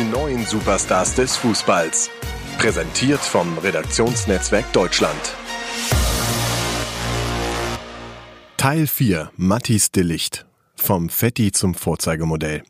Die 0.00 0.06
neuen 0.06 0.46
Superstars 0.46 1.14
des 1.14 1.36
Fußballs. 1.36 2.08
Präsentiert 2.56 3.20
vom 3.20 3.58
Redaktionsnetzwerk 3.58 4.72
Deutschland. 4.72 5.20
Teil 8.56 8.86
4. 8.86 9.30
Mattis 9.36 9.92
Delicht. 9.92 10.46
Vom 10.74 11.10
Fetti 11.10 11.52
zum 11.52 11.74
Vorzeigemodell. 11.74 12.62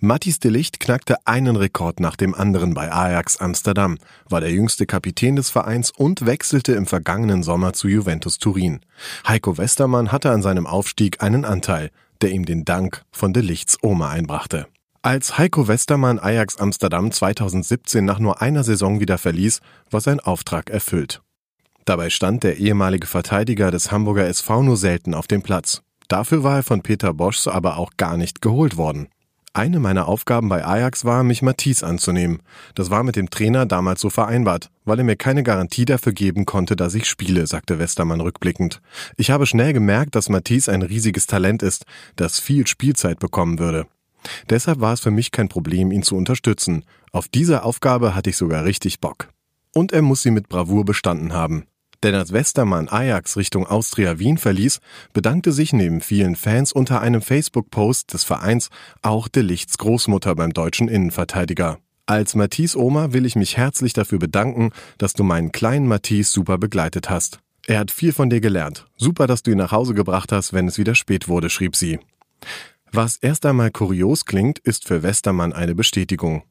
Mattis 0.00 0.38
Delicht 0.38 0.80
knackte 0.80 1.26
einen 1.26 1.56
Rekord 1.56 1.98
nach 1.98 2.16
dem 2.16 2.34
anderen 2.34 2.74
bei 2.74 2.92
Ajax 2.92 3.38
Amsterdam, 3.38 3.96
war 4.28 4.42
der 4.42 4.52
jüngste 4.52 4.84
Kapitän 4.84 5.36
des 5.36 5.48
Vereins 5.48 5.90
und 5.90 6.26
wechselte 6.26 6.74
im 6.74 6.86
vergangenen 6.86 7.42
Sommer 7.42 7.72
zu 7.72 7.88
Juventus 7.88 8.36
Turin. 8.36 8.80
Heiko 9.26 9.56
Westermann 9.56 10.12
hatte 10.12 10.30
an 10.30 10.42
seinem 10.42 10.66
Aufstieg 10.66 11.22
einen 11.22 11.46
Anteil, 11.46 11.90
der 12.20 12.32
ihm 12.32 12.44
den 12.44 12.66
Dank 12.66 13.06
von 13.12 13.32
Delichts 13.32 13.78
Oma 13.80 14.10
einbrachte. 14.10 14.66
Als 15.02 15.38
Heiko 15.38 15.66
Westermann 15.66 16.18
Ajax 16.18 16.58
Amsterdam 16.58 17.10
2017 17.10 18.04
nach 18.04 18.18
nur 18.18 18.42
einer 18.42 18.64
Saison 18.64 19.00
wieder 19.00 19.16
verließ, 19.16 19.60
war 19.90 20.02
sein 20.02 20.20
Auftrag 20.20 20.68
erfüllt. 20.68 21.22
Dabei 21.86 22.10
stand 22.10 22.42
der 22.42 22.58
ehemalige 22.58 23.06
Verteidiger 23.06 23.70
des 23.70 23.90
Hamburger 23.90 24.26
SV 24.26 24.62
nur 24.62 24.76
selten 24.76 25.14
auf 25.14 25.26
dem 25.26 25.40
Platz. 25.40 25.80
Dafür 26.08 26.44
war 26.44 26.56
er 26.56 26.62
von 26.62 26.82
Peter 26.82 27.14
Bosch 27.14 27.46
aber 27.46 27.78
auch 27.78 27.92
gar 27.96 28.18
nicht 28.18 28.42
geholt 28.42 28.76
worden. 28.76 29.08
Eine 29.54 29.80
meiner 29.80 30.06
Aufgaben 30.06 30.50
bei 30.50 30.66
Ajax 30.66 31.06
war, 31.06 31.24
mich 31.24 31.40
Matisse 31.40 31.86
anzunehmen. 31.86 32.42
Das 32.74 32.90
war 32.90 33.02
mit 33.02 33.16
dem 33.16 33.30
Trainer 33.30 33.64
damals 33.64 34.02
so 34.02 34.10
vereinbart, 34.10 34.68
weil 34.84 34.98
er 34.98 35.04
mir 35.04 35.16
keine 35.16 35.42
Garantie 35.42 35.86
dafür 35.86 36.12
geben 36.12 36.44
konnte, 36.44 36.76
dass 36.76 36.92
ich 36.94 37.08
spiele, 37.08 37.46
sagte 37.46 37.78
Westermann 37.78 38.20
rückblickend. 38.20 38.82
Ich 39.16 39.30
habe 39.30 39.46
schnell 39.46 39.72
gemerkt, 39.72 40.14
dass 40.14 40.28
Matisse 40.28 40.70
ein 40.70 40.82
riesiges 40.82 41.26
Talent 41.26 41.62
ist, 41.62 41.86
das 42.16 42.38
viel 42.38 42.66
Spielzeit 42.66 43.18
bekommen 43.18 43.58
würde. 43.58 43.86
Deshalb 44.48 44.80
war 44.80 44.92
es 44.92 45.00
für 45.00 45.10
mich 45.10 45.30
kein 45.30 45.48
Problem, 45.48 45.92
ihn 45.92 46.02
zu 46.02 46.16
unterstützen. 46.16 46.84
Auf 47.12 47.28
diese 47.28 47.62
Aufgabe 47.62 48.14
hatte 48.14 48.30
ich 48.30 48.36
sogar 48.36 48.64
richtig 48.64 49.00
Bock. 49.00 49.28
Und 49.74 49.92
er 49.92 50.02
muss 50.02 50.22
sie 50.22 50.30
mit 50.30 50.48
Bravour 50.48 50.84
bestanden 50.84 51.32
haben. 51.32 51.64
Denn 52.02 52.14
als 52.14 52.32
Westermann 52.32 52.88
Ajax 52.88 53.36
Richtung 53.36 53.66
Austria 53.66 54.18
Wien 54.18 54.38
verließ, 54.38 54.80
bedankte 55.12 55.52
sich 55.52 55.72
neben 55.72 56.00
vielen 56.00 56.34
Fans 56.34 56.72
unter 56.72 57.00
einem 57.02 57.20
Facebook-Post 57.20 58.14
des 58.14 58.24
Vereins 58.24 58.70
auch 59.02 59.28
De 59.28 59.42
Lichts 59.42 59.76
Großmutter 59.76 60.34
beim 60.34 60.52
deutschen 60.52 60.88
Innenverteidiger. 60.88 61.78
Als 62.06 62.34
Mathies 62.34 62.74
Oma 62.74 63.12
will 63.12 63.26
ich 63.26 63.36
mich 63.36 63.56
herzlich 63.56 63.92
dafür 63.92 64.18
bedanken, 64.18 64.72
dass 64.98 65.12
du 65.12 65.22
meinen 65.22 65.52
kleinen 65.52 65.86
Mathies 65.86 66.32
super 66.32 66.58
begleitet 66.58 67.10
hast. 67.10 67.38
Er 67.66 67.78
hat 67.78 67.90
viel 67.90 68.12
von 68.12 68.30
dir 68.30 68.40
gelernt. 68.40 68.86
Super, 68.96 69.26
dass 69.26 69.42
du 69.42 69.52
ihn 69.52 69.58
nach 69.58 69.70
Hause 69.70 69.94
gebracht 69.94 70.32
hast, 70.32 70.52
wenn 70.52 70.66
es 70.66 70.78
wieder 70.78 70.94
spät 70.94 71.28
wurde, 71.28 71.50
schrieb 71.50 71.76
sie. 71.76 72.00
Was 72.92 73.16
erst 73.16 73.46
einmal 73.46 73.70
kurios 73.70 74.24
klingt, 74.24 74.58
ist 74.58 74.88
für 74.88 75.04
Westermann 75.04 75.52
eine 75.52 75.76
Bestätigung. 75.76 76.42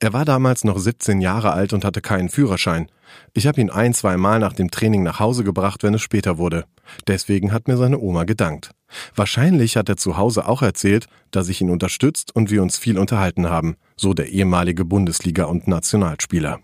Er 0.00 0.14
war 0.14 0.24
damals 0.24 0.64
noch 0.64 0.78
17 0.78 1.20
Jahre 1.20 1.52
alt 1.52 1.74
und 1.74 1.84
hatte 1.84 2.00
keinen 2.00 2.30
Führerschein. 2.30 2.90
Ich 3.34 3.46
habe 3.46 3.60
ihn 3.60 3.70
ein, 3.70 3.92
zwei 3.92 4.16
Mal 4.16 4.38
nach 4.38 4.54
dem 4.54 4.70
Training 4.70 5.02
nach 5.02 5.20
Hause 5.20 5.44
gebracht, 5.44 5.82
wenn 5.82 5.92
es 5.92 6.00
später 6.00 6.38
wurde. 6.38 6.64
Deswegen 7.06 7.52
hat 7.52 7.68
mir 7.68 7.76
seine 7.76 7.98
Oma 7.98 8.24
gedankt. 8.24 8.70
Wahrscheinlich 9.14 9.76
hat 9.76 9.88
er 9.90 9.98
zu 9.98 10.16
Hause 10.16 10.48
auch 10.48 10.62
erzählt, 10.62 11.06
dass 11.30 11.48
ich 11.48 11.60
ihn 11.60 11.70
unterstützt 11.70 12.34
und 12.34 12.50
wir 12.50 12.62
uns 12.62 12.78
viel 12.78 12.98
unterhalten 12.98 13.50
haben, 13.50 13.76
so 13.96 14.14
der 14.14 14.30
ehemalige 14.30 14.84
Bundesliga- 14.84 15.44
und 15.44 15.68
Nationalspieler. 15.68 16.60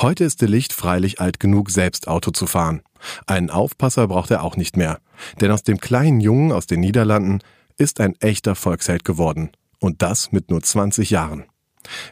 Heute 0.00 0.24
ist 0.24 0.40
de 0.40 0.48
Licht 0.48 0.72
freilich 0.72 1.20
alt 1.20 1.40
genug, 1.40 1.70
selbst 1.70 2.08
Auto 2.08 2.30
zu 2.30 2.46
fahren. 2.46 2.82
Einen 3.26 3.50
Aufpasser 3.50 4.08
braucht 4.08 4.30
er 4.30 4.42
auch 4.42 4.56
nicht 4.56 4.76
mehr. 4.76 4.98
Denn 5.40 5.50
aus 5.50 5.62
dem 5.62 5.78
kleinen 5.78 6.20
Jungen 6.20 6.52
aus 6.52 6.66
den 6.66 6.80
Niederlanden 6.80 7.40
ist 7.76 8.00
ein 8.00 8.14
echter 8.20 8.54
Volksheld 8.54 9.04
geworden. 9.04 9.50
Und 9.78 10.02
das 10.02 10.32
mit 10.32 10.50
nur 10.50 10.62
20 10.62 11.10
Jahren. 11.10 11.44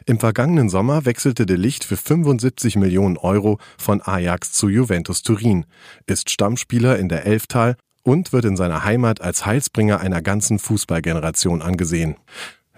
Im 0.05 0.19
vergangenen 0.19 0.69
Sommer 0.69 1.05
wechselte 1.05 1.45
de 1.45 1.57
Licht 1.57 1.83
für 1.83 1.97
75 1.97 2.75
Millionen 2.77 3.17
Euro 3.17 3.59
von 3.77 4.01
Ajax 4.01 4.53
zu 4.53 4.69
Juventus 4.69 5.21
Turin, 5.21 5.65
ist 6.05 6.29
Stammspieler 6.29 6.97
in 6.97 7.09
der 7.09 7.25
Elftal 7.25 7.75
und 8.03 8.31
wird 8.31 8.45
in 8.45 8.55
seiner 8.55 8.83
Heimat 8.85 9.21
als 9.21 9.45
Heilsbringer 9.45 9.99
einer 9.99 10.21
ganzen 10.21 10.59
Fußballgeneration 10.59 11.61
angesehen. 11.61 12.15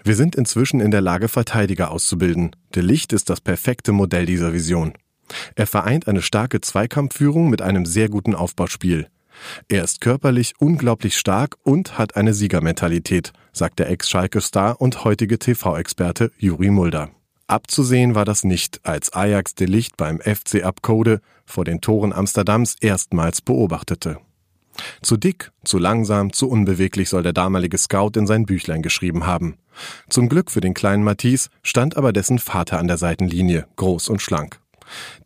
Wir 0.02 0.16
sind 0.16 0.36
inzwischen 0.36 0.80
in 0.80 0.90
der 0.90 1.02
Lage, 1.02 1.28
Verteidiger 1.28 1.90
auszubilden. 1.90 2.56
De 2.74 2.82
Licht 2.82 3.12
ist 3.12 3.28
das 3.28 3.40
perfekte 3.40 3.92
Modell 3.92 4.26
dieser 4.26 4.52
Vision. 4.52 4.94
Er 5.54 5.66
vereint 5.66 6.08
eine 6.08 6.22
starke 6.22 6.60
Zweikampfführung 6.60 7.50
mit 7.50 7.60
einem 7.60 7.84
sehr 7.84 8.08
guten 8.08 8.34
Aufbauspiel. 8.34 9.08
Er 9.68 9.84
ist 9.84 10.00
körperlich 10.00 10.54
unglaublich 10.58 11.16
stark 11.16 11.56
und 11.62 11.98
hat 11.98 12.16
eine 12.16 12.34
Siegermentalität, 12.34 13.32
sagt 13.52 13.78
der 13.78 13.90
Ex-Schalke-Star 13.90 14.80
und 14.80 15.04
heutige 15.04 15.38
TV-Experte 15.38 16.30
Juri 16.38 16.70
Mulder. 16.70 17.10
Abzusehen 17.46 18.14
war 18.14 18.24
das 18.24 18.44
nicht, 18.44 18.80
als 18.82 19.12
Ajax 19.12 19.54
de 19.54 19.66
Licht 19.66 19.96
beim 19.96 20.20
FC 20.20 20.64
Abcode 20.64 21.20
vor 21.46 21.64
den 21.64 21.80
Toren 21.80 22.12
Amsterdams 22.12 22.76
erstmals 22.80 23.40
beobachtete. 23.40 24.18
Zu 25.02 25.16
dick, 25.16 25.50
zu 25.64 25.78
langsam, 25.78 26.32
zu 26.32 26.48
unbeweglich 26.48 27.08
soll 27.08 27.22
der 27.22 27.32
damalige 27.32 27.78
Scout 27.78 28.12
in 28.16 28.26
sein 28.26 28.46
Büchlein 28.46 28.82
geschrieben 28.82 29.26
haben. 29.26 29.56
Zum 30.08 30.28
Glück 30.28 30.50
für 30.50 30.60
den 30.60 30.74
kleinen 30.74 31.04
Matisse 31.04 31.48
stand 31.62 31.96
aber 31.96 32.12
dessen 32.12 32.38
Vater 32.38 32.78
an 32.78 32.86
der 32.86 32.98
Seitenlinie, 32.98 33.66
groß 33.76 34.08
und 34.08 34.22
schlank. 34.22 34.60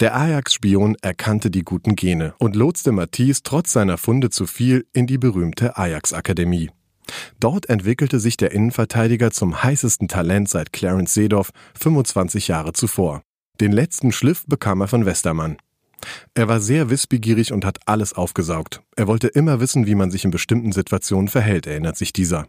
Der 0.01 0.17
Ajax-Spion 0.17 0.97
erkannte 1.03 1.51
die 1.51 1.63
guten 1.63 1.97
Gene 1.97 2.35
und 2.39 2.57
lotste 2.57 2.93
Matisse 2.93 3.43
trotz 3.43 3.73
seiner 3.73 3.99
Funde 3.99 4.31
zu 4.31 4.47
viel 4.47 4.87
in 4.93 5.07
die 5.07 5.19
berühmte 5.19 5.77
Ajax-Akademie. 5.77 6.71
Dort 7.41 7.69
entwickelte 7.69 8.21
sich 8.21 8.37
der 8.37 8.53
Innenverteidiger 8.53 9.31
zum 9.31 9.63
heißesten 9.63 10.09
Talent 10.09 10.49
seit 10.49 10.73
Clarence 10.73 11.15
Seedorf 11.15 11.51
25 11.79 12.49
Jahre 12.49 12.73
zuvor. 12.73 13.23
Den 13.61 13.73
letzten 13.73 14.13
Schliff 14.13 14.45
bekam 14.47 14.81
er 14.81 14.89
von 14.89 15.07
Westermann. 15.07 15.57
Er 16.35 16.49
war 16.49 16.61
sehr 16.61 16.91
wissbegierig 16.91 17.53
und 17.53 17.65
hat 17.65 17.79
alles 17.87 18.13
aufgesaugt. 18.13 18.83
Er 18.97 19.07
wollte 19.07 19.29
immer 19.29 19.61
wissen, 19.61 19.87
wie 19.87 19.95
man 19.95 20.11
sich 20.11 20.25
in 20.25 20.31
bestimmten 20.31 20.73
Situationen 20.73 21.29
verhält, 21.29 21.67
erinnert 21.67 21.97
sich 21.97 22.13
dieser. 22.13 22.47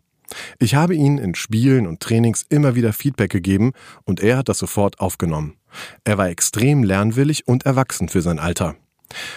Ich 0.60 0.76
habe 0.76 0.96
ihm 0.96 1.18
in 1.18 1.36
Spielen 1.36 1.88
und 1.88 2.00
Trainings 2.00 2.46
immer 2.50 2.76
wieder 2.76 2.94
Feedback 2.94 3.32
gegeben 3.32 3.74
und 4.04 4.22
er 4.22 4.38
hat 4.38 4.50
das 4.50 4.60
sofort 4.60 5.00
aufgenommen. 5.00 5.56
Er 6.04 6.18
war 6.18 6.30
extrem 6.30 6.84
lernwillig 6.84 7.48
und 7.48 7.66
erwachsen 7.66 8.10
für 8.10 8.22
sein 8.22 8.40
Alter. 8.40 8.76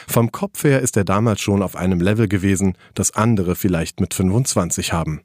Vom 0.07 0.33
Kopf 0.33 0.65
her 0.65 0.81
ist 0.81 0.97
er 0.97 1.05
damals 1.05 1.41
schon 1.41 1.63
auf 1.63 1.77
einem 1.77 2.01
Level 2.01 2.29
gewesen, 2.29 2.77
das 2.95 3.15
andere 3.15 3.57
vielleicht 3.57 4.01
mit 4.01 4.15
25 4.15 4.93
haben. 4.93 5.23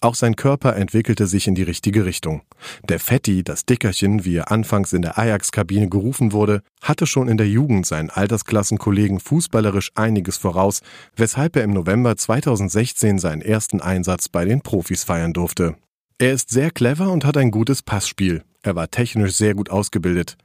Auch 0.00 0.14
sein 0.14 0.36
Körper 0.36 0.76
entwickelte 0.76 1.26
sich 1.26 1.46
in 1.46 1.54
die 1.54 1.62
richtige 1.62 2.04
Richtung. 2.04 2.42
Der 2.88 3.00
Fetti, 3.00 3.42
das 3.42 3.64
Dickerchen, 3.64 4.24
wie 4.24 4.36
er 4.36 4.50
anfangs 4.50 4.92
in 4.92 5.02
der 5.02 5.18
Ajax-Kabine 5.18 5.88
gerufen 5.88 6.32
wurde, 6.32 6.62
hatte 6.82 7.06
schon 7.06 7.28
in 7.28 7.36
der 7.36 7.48
Jugend 7.48 7.86
seinen 7.86 8.10
Altersklassenkollegen 8.10 9.20
fußballerisch 9.20 9.92
einiges 9.94 10.36
voraus, 10.36 10.80
weshalb 11.16 11.56
er 11.56 11.64
im 11.64 11.72
November 11.72 12.16
2016 12.16 13.18
seinen 13.18 13.42
ersten 13.42 13.80
Einsatz 13.80 14.28
bei 14.28 14.44
den 14.44 14.60
Profis 14.60 15.04
feiern 15.04 15.32
durfte. 15.32 15.76
Er 16.18 16.32
ist 16.32 16.50
sehr 16.50 16.70
clever 16.70 17.10
und 17.10 17.24
hat 17.24 17.36
ein 17.36 17.50
gutes 17.50 17.82
Passspiel. 17.82 18.44
Er 18.62 18.76
war 18.76 18.90
technisch 18.90 19.32
sehr 19.32 19.54
gut 19.54 19.70
ausgebildet. 19.70 20.36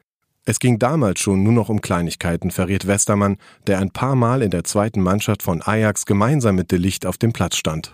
Es 0.45 0.59
ging 0.59 0.79
damals 0.79 1.19
schon 1.19 1.43
nur 1.43 1.53
noch 1.53 1.69
um 1.69 1.79
Kleinigkeiten, 1.79 2.49
verrät 2.49 2.87
Westermann, 2.87 3.37
der 3.67 3.79
ein 3.79 3.91
paar 3.91 4.15
Mal 4.15 4.41
in 4.41 4.49
der 4.49 4.63
zweiten 4.63 5.01
Mannschaft 5.01 5.43
von 5.43 5.61
Ajax 5.61 6.05
gemeinsam 6.05 6.55
mit 6.55 6.71
De 6.71 6.79
Licht 6.79 7.05
auf 7.05 7.17
dem 7.17 7.33
Platz 7.33 7.55
stand. 7.55 7.93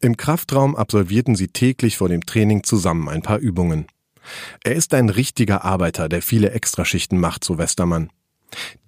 Im 0.00 0.16
Kraftraum 0.16 0.76
absolvierten 0.76 1.36
sie 1.36 1.48
täglich 1.48 1.96
vor 1.96 2.08
dem 2.08 2.24
Training 2.26 2.64
zusammen 2.64 3.08
ein 3.08 3.22
paar 3.22 3.38
Übungen. 3.38 3.86
Er 4.62 4.74
ist 4.74 4.94
ein 4.94 5.08
richtiger 5.08 5.64
Arbeiter, 5.64 6.08
der 6.08 6.22
viele 6.22 6.50
Extraschichten 6.50 7.18
macht, 7.18 7.44
so 7.44 7.58
Westermann. 7.58 8.10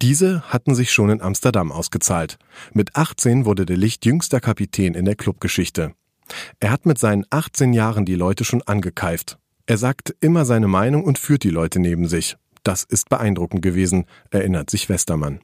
Diese 0.01 0.43
hatten 0.49 0.75
sich 0.75 0.93
schon 0.93 1.11
in 1.11 1.23
Amsterdam 1.23 1.73
ausgezahlt. 1.73 2.39
Mit 2.73 2.97
18 2.97 3.45
wurde 3.45 3.65
de 3.65 3.77
Licht 3.77 4.05
jüngster 4.05 4.41
Kapitän 4.41 4.95
in 4.95 5.05
der 5.05 5.15
Clubgeschichte. 5.15 5.95
Er 6.61 6.71
hat 6.71 6.87
mit 6.87 6.99
seinen 6.99 7.25
18 7.31 7.73
Jahren 7.73 8.05
die 8.05 8.15
Leute 8.15 8.45
schon 8.45 8.63
angekeift. 8.63 9.39
Er 9.67 9.79
sagt 9.79 10.15
immer 10.21 10.45
seine 10.45 10.69
Meinung 10.69 11.05
und 11.05 11.19
führt 11.19 11.45
die 11.45 11.51
Leute 11.51 11.79
neben 11.79 12.09
sich. 12.09 12.37
Das 12.65 12.85
ist 12.85 13.09
beeindruckend 13.09 13.63
gewesen, 13.63 14.07
erinnert 14.31 14.71
sich 14.71 14.89
Westermann. 14.89 15.41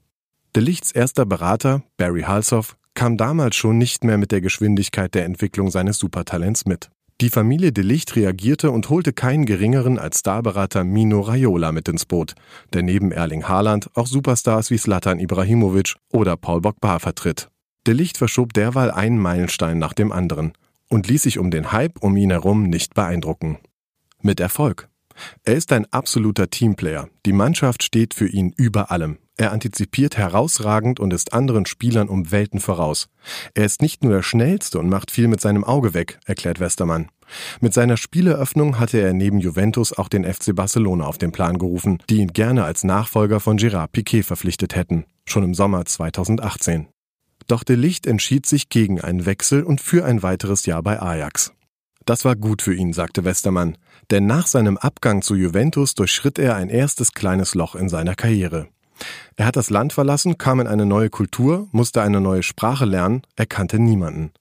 De 0.57 0.63
Lichts 0.63 0.93
erster 0.93 1.27
Berater, 1.27 1.83
Barry 1.97 2.23
Halshoff, 2.23 2.77
kam 2.99 3.17
damals 3.17 3.55
schon 3.55 3.79
nicht 3.79 4.03
mehr 4.03 4.19
mit 4.19 4.33
der 4.33 4.41
Geschwindigkeit 4.41 5.15
der 5.15 5.25
Entwicklung 5.25 5.71
seines 5.71 5.99
Supertalents 5.99 6.67
mit. 6.67 6.91
Die 7.21 7.31
Familie 7.31 7.71
de 7.71 7.85
Licht 7.85 8.17
reagierte 8.17 8.73
und 8.73 8.91
holte 8.91 9.13
keinen 9.13 9.47
geringeren 9.47 10.01
als 10.01 10.19
Starberater 10.19 10.83
Mino 10.83 11.21
Raiola 11.21 11.71
mit 11.71 11.89
ins 11.89 12.07
Boot, 12.07 12.35
der 12.73 12.83
neben 12.83 13.13
Erling 13.13 13.45
Haaland 13.45 13.89
auch 13.95 14.09
Superstars 14.09 14.73
wie 14.73 14.79
Slatan 14.79 15.21
Ibrahimovic 15.21 15.95
oder 16.13 16.37
Paul 16.37 16.61
Bogba 16.61 16.99
vertritt. 16.99 17.51
De 17.87 17.95
Licht 17.95 18.19
verschob 18.19 18.53
derweil 18.53 18.91
einen 18.91 19.21
Meilenstein 19.21 19.79
nach 19.79 19.93
dem 19.93 20.11
anderen 20.11 20.55
und 20.89 21.07
ließ 21.07 21.23
sich 21.23 21.39
um 21.39 21.53
den 21.53 21.71
Hype 21.71 22.03
um 22.03 22.17
ihn 22.17 22.31
herum 22.31 22.65
nicht 22.65 22.95
beeindrucken. 22.95 23.59
Mit 24.23 24.41
Erfolg. 24.41 24.89
Er 25.45 25.55
ist 25.55 25.71
ein 25.73 25.87
absoluter 25.93 26.51
Teamplayer. 26.51 27.09
Die 27.27 27.33
Mannschaft 27.33 27.85
steht 27.85 28.13
für 28.13 28.27
ihn 28.27 28.53
über 28.57 28.91
allem. 28.91 29.19
Er 29.39 29.53
antizipiert 29.53 30.19
herausragend 30.19 30.99
und 30.99 31.13
ist 31.13 31.33
anderen 31.33 31.65
Spielern 31.65 32.09
um 32.09 32.33
Welten 32.33 32.59
voraus. 32.59 33.09
Er 33.55 33.65
ist 33.65 33.81
nicht 33.81 34.03
nur 34.03 34.13
der 34.13 34.25
Schnellste 34.25 34.81
und 34.81 34.89
macht 34.89 35.13
viel 35.13 35.29
mit 35.29 35.41
seinem 35.41 35.63
Auge 35.63 35.95
weg, 35.95 36.19
erklärt 36.27 36.59
Westermann. 36.59 37.09
Mit 37.61 37.73
seiner 37.73 37.97
Spieleröffnung 37.97 38.81
hatte 38.81 38.99
er 38.99 39.13
neben 39.13 39.39
Juventus 39.39 39.93
auch 39.93 40.09
den 40.09 40.25
FC 40.25 40.57
Barcelona 40.57 41.05
auf 41.05 41.19
den 41.19 41.31
Plan 41.31 41.57
gerufen, 41.57 42.03
die 42.11 42.17
ihn 42.17 42.33
gerne 42.33 42.65
als 42.65 42.83
Nachfolger 42.83 43.39
von 43.39 43.59
Gerard 43.59 43.93
Piquet 43.93 44.25
verpflichtet 44.25 44.75
hätten, 44.75 45.05
schon 45.25 45.45
im 45.45 45.55
Sommer 45.55 45.85
2018. 45.85 46.89
Doch 47.47 47.63
de 47.63 47.77
Licht 47.77 48.09
entschied 48.09 48.45
sich 48.45 48.69
gegen 48.71 49.01
einen 49.01 49.25
Wechsel 49.25 49.63
und 49.63 49.81
für 49.81 50.05
ein 50.05 50.25
weiteres 50.25 50.67
Jahr 50.67 50.83
bei 50.83 51.01
Ajax. 51.01 51.53
Das 52.05 52.25
war 52.25 52.35
gut 52.35 52.61
für 52.61 52.75
ihn, 52.75 52.93
sagte 52.93 53.25
Westermann, 53.25 53.79
denn 54.11 54.27
nach 54.27 54.49
seinem 54.49 54.79
Abgang 54.79 55.23
zu 55.23 55.37
Juventus 55.37 55.95
durchschritt 55.95 56.41
er 56.41 56.57
ein 56.57 56.71
erstes 56.71 57.13
kleines 57.13 57.55
Loch 57.55 57.77
in 57.77 57.89
seiner 57.89 58.17
Karriere. 58.17 58.69
Er 59.37 59.47
hat 59.47 59.57
das 59.57 59.71
Land 59.71 59.93
verlassen, 59.93 60.39
kam 60.39 60.61
in 60.61 60.67
eine 60.67 60.87
neue 60.87 61.11
Kultur, 61.11 61.69
musste 61.73 62.03
eine 62.03 62.21
neue 62.21 62.43
Sprache 62.43 62.85
lernen, 62.85 63.23
er 63.37 63.47
kannte 63.47 63.79
niemanden. 63.79 64.33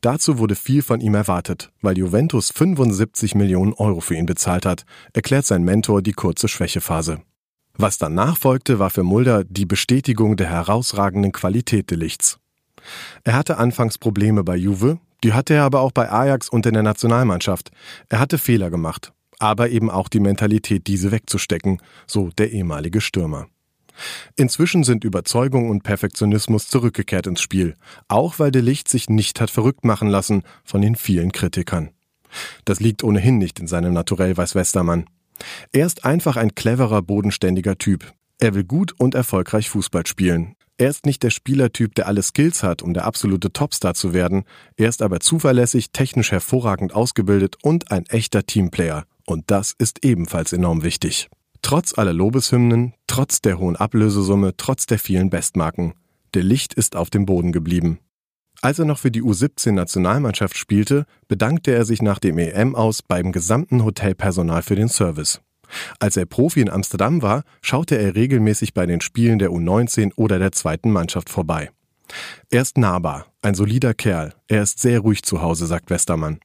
Dazu 0.00 0.38
wurde 0.38 0.56
viel 0.56 0.82
von 0.82 1.00
ihm 1.00 1.14
erwartet, 1.14 1.70
weil 1.80 1.96
Juventus 1.96 2.50
75 2.50 3.34
Millionen 3.34 3.72
Euro 3.74 4.00
für 4.00 4.16
ihn 4.16 4.26
bezahlt 4.26 4.66
hat, 4.66 4.84
erklärt 5.12 5.46
sein 5.46 5.62
Mentor 5.62 6.02
die 6.02 6.12
kurze 6.12 6.48
Schwächephase. 6.48 7.22
Was 7.76 7.98
danach 7.98 8.36
folgte, 8.36 8.78
war 8.78 8.90
für 8.90 9.04
Mulder 9.04 9.44
die 9.44 9.66
Bestätigung 9.66 10.36
der 10.36 10.50
herausragenden 10.50 11.32
Qualität 11.32 11.90
Delichts. 11.90 12.38
Er 13.24 13.34
hatte 13.34 13.58
anfangs 13.58 13.98
Probleme 13.98 14.42
bei 14.44 14.56
Juve, 14.56 14.98
die 15.22 15.32
hatte 15.32 15.54
er 15.54 15.64
aber 15.64 15.80
auch 15.80 15.92
bei 15.92 16.10
Ajax 16.10 16.48
und 16.48 16.66
in 16.66 16.74
der 16.74 16.82
Nationalmannschaft. 16.82 17.70
Er 18.08 18.18
hatte 18.18 18.38
Fehler 18.38 18.70
gemacht, 18.70 19.12
aber 19.38 19.70
eben 19.70 19.90
auch 19.90 20.08
die 20.08 20.20
Mentalität, 20.20 20.86
diese 20.86 21.10
wegzustecken, 21.10 21.80
so 22.06 22.30
der 22.30 22.52
ehemalige 22.52 23.00
Stürmer. 23.00 23.46
Inzwischen 24.36 24.84
sind 24.84 25.04
Überzeugung 25.04 25.70
und 25.70 25.82
Perfektionismus 25.82 26.68
zurückgekehrt 26.68 27.26
ins 27.26 27.40
Spiel, 27.40 27.74
auch 28.08 28.38
weil 28.38 28.50
de 28.50 28.62
Licht 28.62 28.88
sich 28.88 29.08
nicht 29.08 29.40
hat 29.40 29.50
verrückt 29.50 29.84
machen 29.84 30.08
lassen 30.08 30.42
von 30.64 30.82
den 30.82 30.96
vielen 30.96 31.32
Kritikern. 31.32 31.90
Das 32.64 32.80
liegt 32.80 33.02
ohnehin 33.02 33.38
nicht 33.38 33.58
in 33.58 33.66
seinem 33.66 33.92
Naturell, 33.92 34.36
weiß 34.36 34.54
Westermann. 34.54 35.06
Er 35.72 35.86
ist 35.86 36.04
einfach 36.04 36.36
ein 36.36 36.54
cleverer, 36.54 37.02
bodenständiger 37.02 37.78
Typ. 37.78 38.12
Er 38.38 38.54
will 38.54 38.64
gut 38.64 38.92
und 38.98 39.14
erfolgreich 39.14 39.70
Fußball 39.70 40.06
spielen. 40.06 40.54
Er 40.78 40.88
ist 40.88 41.04
nicht 41.04 41.22
der 41.22 41.30
Spielertyp, 41.30 41.94
der 41.94 42.06
alle 42.06 42.22
Skills 42.22 42.62
hat, 42.62 42.80
um 42.80 42.94
der 42.94 43.04
absolute 43.04 43.52
Topstar 43.52 43.92
zu 43.92 44.14
werden. 44.14 44.44
Er 44.76 44.88
ist 44.88 45.02
aber 45.02 45.20
zuverlässig, 45.20 45.92
technisch 45.92 46.32
hervorragend 46.32 46.94
ausgebildet 46.94 47.56
und 47.62 47.90
ein 47.90 48.06
echter 48.06 48.46
Teamplayer. 48.46 49.04
Und 49.26 49.50
das 49.50 49.74
ist 49.76 50.04
ebenfalls 50.06 50.54
enorm 50.54 50.82
wichtig. 50.82 51.28
Trotz 51.62 51.96
aller 51.96 52.12
Lobeshymnen, 52.12 52.94
trotz 53.06 53.40
der 53.40 53.58
hohen 53.58 53.76
Ablösesumme, 53.76 54.56
trotz 54.56 54.86
der 54.86 54.98
vielen 54.98 55.30
Bestmarken. 55.30 55.94
Der 56.34 56.42
Licht 56.42 56.74
ist 56.74 56.96
auf 56.96 57.10
dem 57.10 57.26
Boden 57.26 57.52
geblieben. 57.52 57.98
Als 58.62 58.78
er 58.78 58.84
noch 58.84 58.98
für 58.98 59.10
die 59.10 59.22
U17-Nationalmannschaft 59.22 60.56
spielte, 60.56 61.06
bedankte 61.28 61.72
er 61.72 61.84
sich 61.84 62.02
nach 62.02 62.18
dem 62.18 62.38
EM 62.38 62.74
aus 62.74 63.02
beim 63.02 63.32
gesamten 63.32 63.84
Hotelpersonal 63.84 64.62
für 64.62 64.76
den 64.76 64.88
Service. 64.88 65.40
Als 65.98 66.16
er 66.16 66.26
Profi 66.26 66.60
in 66.60 66.68
Amsterdam 66.68 67.22
war, 67.22 67.44
schaute 67.62 67.96
er 67.96 68.14
regelmäßig 68.14 68.74
bei 68.74 68.86
den 68.86 69.00
Spielen 69.00 69.38
der 69.38 69.50
U19 69.50 70.12
oder 70.16 70.38
der 70.38 70.52
zweiten 70.52 70.90
Mannschaft 70.90 71.30
vorbei. 71.30 71.70
Er 72.50 72.62
ist 72.62 72.76
nahbar, 72.76 73.26
ein 73.40 73.54
solider 73.54 73.94
Kerl, 73.94 74.34
er 74.48 74.62
ist 74.62 74.80
sehr 74.80 75.00
ruhig 75.00 75.22
zu 75.22 75.40
Hause, 75.40 75.66
sagt 75.66 75.90
Westermann. 75.90 76.40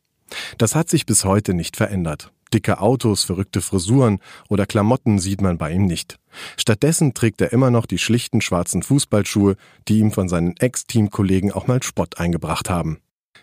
Das 0.58 0.76
hat 0.76 0.90
sich 0.90 1.06
bis 1.06 1.26
heute 1.26 1.54
nicht 1.54 1.76
verändert. 1.76 2.32
Dicke 2.53 2.80
Autos, 2.80 3.24
verrückte 3.24 3.62
Frisuren 3.62 4.19
oder 4.50 4.65
Klamotten 4.65 5.19
sieht 5.19 5.42
man 5.42 5.57
bei 5.57 5.71
ihm 5.71 5.86
nicht. 5.86 6.19
Stattdessen 6.57 7.13
trägt 7.13 7.42
er 7.42 7.51
immer 7.51 7.71
noch 7.71 7.86
die 7.86 7.97
schlichten 7.97 8.42
schwarzen 8.42 8.83
Fußballschuhe, 8.83 9.56
die 9.88 10.00
ihm 10.00 10.12
von 10.12 10.30
seinen 10.30 10.56
Ex-Teamkollegen 10.57 11.51
auch 11.51 11.68
mal 11.68 11.81
Spott 11.83 12.18
eingebracht 12.19 12.69
haben. 12.69 13.00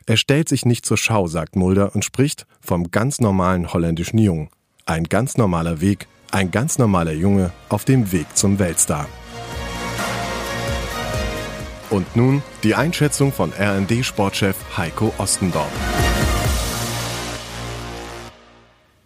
Er 0.06 0.16
stellt 0.16 0.48
sich 0.48 0.64
nicht 0.64 0.84
zur 0.84 0.96
Schau, 0.96 1.26
sagt 1.26 1.56
Mulder 1.56 1.94
und 1.94 2.04
spricht 2.04 2.46
vom 2.60 2.90
ganz 2.90 3.20
normalen 3.20 3.72
holländischen 3.72 4.18
Jungen. 4.18 4.48
Ein 4.84 5.04
ganz 5.04 5.36
normaler 5.36 5.80
Weg, 5.80 6.08
ein 6.32 6.50
ganz 6.50 6.78
normaler 6.78 7.12
Junge 7.12 7.52
auf 7.68 7.84
dem 7.84 8.10
Weg 8.10 8.36
zum 8.36 8.58
Weltstar. 8.58 9.08
Und 11.90 12.16
nun 12.16 12.42
die 12.64 12.74
Einschätzung 12.74 13.32
von 13.32 13.52
RND-Sportchef 13.52 14.56
Heiko 14.76 15.12
Ostendorf. 15.18 15.70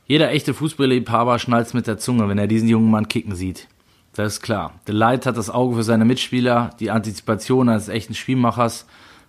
Jeder 0.09 0.31
echte 0.31 0.55
Fußballliebhaber 0.55 1.41
schnallt 1.41 1.75
mit 1.75 1.89
der 1.89 1.99
Zunge, 1.99 2.29
wenn 2.29 2.39
er 2.39 2.47
diesen 2.47 2.69
jungen 2.69 2.91
Mann 2.91 3.09
kicken 3.09 3.35
sieht. 3.35 3.67
Das 4.15 4.35
ist 4.35 4.41
klar. 4.41 4.79
The 4.87 4.93
Light 4.93 5.27
hat 5.27 5.37
das 5.37 5.51
Auge 5.51 5.75
für 5.75 5.83
seine 5.83 6.05
Mitspieler, 6.05 6.71
die 6.79 6.93
Antizipation 6.93 7.69
eines 7.69 7.89
echten 7.89 8.15
Spielmachers, 8.15 8.87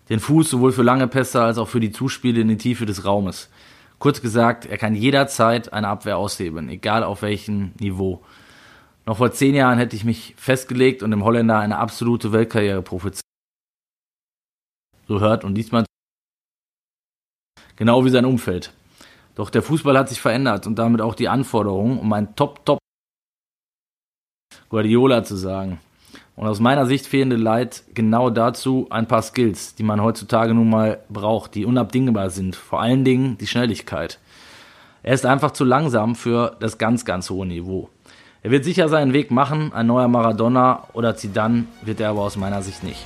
den 0.09 0.19
Fuß 0.19 0.49
sowohl 0.49 0.71
für 0.71 0.83
lange 0.83 1.07
Pässe 1.07 1.41
als 1.41 1.57
auch 1.57 1.67
für 1.67 1.79
die 1.79 1.91
Zuspiele 1.91 2.41
in 2.41 2.47
die 2.47 2.57
Tiefe 2.57 2.85
des 2.85 3.05
Raumes. 3.05 3.49
Kurz 3.97 4.21
gesagt, 4.21 4.67
er 4.67 4.77
kann 4.77 4.93
jederzeit 4.93 5.73
eine 5.73 5.87
Abwehr 5.87 6.17
aushebeln, 6.17 6.69
egal 6.69 7.03
auf 7.03 7.23
welchem 7.23 7.71
Niveau. 7.79 8.23
Noch 9.07 9.17
vor 9.17 9.31
zehn 9.31 9.55
Jahren 9.55 9.79
hätte 9.79 9.95
ich 9.95 10.05
mich 10.05 10.35
festgelegt 10.37 11.01
und 11.01 11.09
dem 11.09 11.23
Holländer 11.23 11.57
eine 11.57 11.79
absolute 11.79 12.31
Weltkarriere 12.31 12.83
prophezeit. 12.83 13.23
So 15.07 15.21
hört 15.21 15.43
und 15.43 15.55
liest 15.55 15.71
man 15.71 15.85
genau 17.77 18.05
wie 18.05 18.09
sein 18.09 18.25
Umfeld. 18.25 18.73
Doch 19.37 19.51
der 19.51 19.61
Fußball 19.61 19.95
hat 19.95 20.09
sich 20.09 20.19
verändert 20.19 20.65
und 20.65 20.79
damit 20.79 20.99
auch 20.99 21.13
die 21.13 21.29
Anforderungen, 21.29 21.99
um 21.99 22.11
ein 22.11 22.35
Top-Top 22.35 22.79
Guardiola 24.69 25.23
zu 25.23 25.35
sagen. 25.35 25.79
Und 26.35 26.47
aus 26.47 26.59
meiner 26.59 26.87
Sicht 26.87 27.05
fehlende 27.05 27.35
Leid 27.35 27.83
genau 27.93 28.31
dazu 28.31 28.87
ein 28.89 29.07
paar 29.07 29.21
Skills, 29.21 29.75
die 29.75 29.83
man 29.83 30.01
heutzutage 30.01 30.55
nun 30.55 30.71
mal 30.71 31.01
braucht, 31.09 31.53
die 31.53 31.65
unabdingbar 31.65 32.31
sind. 32.31 32.55
Vor 32.55 32.81
allen 32.81 33.05
Dingen 33.05 33.37
die 33.37 33.45
Schnelligkeit. 33.45 34.17
Er 35.03 35.13
ist 35.13 35.25
einfach 35.27 35.51
zu 35.51 35.65
langsam 35.65 36.15
für 36.15 36.57
das 36.59 36.79
ganz, 36.79 37.05
ganz 37.05 37.29
hohe 37.29 37.45
Niveau. 37.45 37.89
Er 38.41 38.49
wird 38.49 38.65
sicher 38.65 38.89
seinen 38.89 39.13
Weg 39.13 39.29
machen, 39.29 39.71
ein 39.71 39.85
neuer 39.85 40.07
Maradona 40.07 40.87
oder 40.93 41.15
Zidane 41.15 41.65
wird 41.83 41.99
er 41.99 42.09
aber 42.09 42.21
aus 42.21 42.37
meiner 42.37 42.63
Sicht 42.63 42.83
nicht. 42.83 43.05